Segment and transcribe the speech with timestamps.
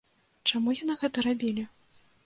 [0.51, 1.71] Чаму яны гэта рабілі?